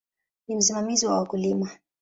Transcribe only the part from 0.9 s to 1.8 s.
wa wakulima.